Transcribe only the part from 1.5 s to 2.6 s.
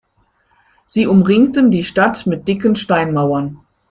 die Stadt mit